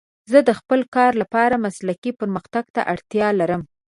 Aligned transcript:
زه 0.31 0.39
د 0.47 0.49
خپل 0.59 0.79
کار 0.95 1.11
لپاره 1.21 1.61
مسلکي 1.65 2.11
پرمختګ 2.19 2.65
ته 2.75 2.81
اړتیا 2.93 3.27
لرم. 3.39 3.61